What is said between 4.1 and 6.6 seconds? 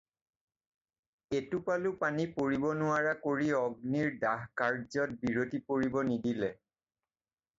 দাহ কাৰ্যত বিৰতি পৰিব নিদিলে।